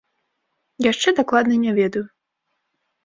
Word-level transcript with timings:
Яшчэ 0.91 1.13
дакладна 1.21 1.55
не 1.67 1.71
ведаю. 1.81 2.05